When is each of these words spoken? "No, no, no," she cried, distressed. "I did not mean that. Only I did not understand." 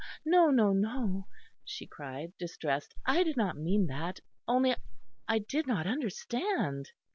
"No, 0.25 0.49
no, 0.49 0.73
no," 0.73 1.27
she 1.63 1.85
cried, 1.85 2.33
distressed. 2.39 2.95
"I 3.05 3.21
did 3.21 3.37
not 3.37 3.55
mean 3.55 3.85
that. 3.85 4.19
Only 4.47 4.75
I 5.27 5.37
did 5.37 5.67
not 5.67 5.85
understand." 5.85 6.89